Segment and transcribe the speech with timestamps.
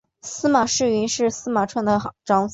[0.23, 2.49] 司马世云是司马纂的长子。